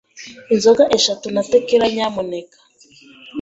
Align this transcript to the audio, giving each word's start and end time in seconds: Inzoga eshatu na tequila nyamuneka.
Inzoga 0.53 0.83
eshatu 0.97 1.27
na 1.33 1.41
tequila 1.51 1.85
nyamuneka. 1.95 2.57